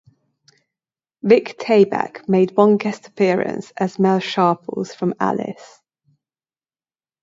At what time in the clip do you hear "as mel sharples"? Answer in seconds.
3.77-4.95